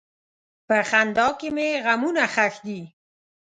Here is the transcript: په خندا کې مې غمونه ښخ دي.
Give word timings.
په 0.67 0.75
خندا 0.89 1.27
کې 1.39 1.49
مې 1.55 1.67
غمونه 1.85 2.23
ښخ 2.33 2.53
دي. 2.65 2.81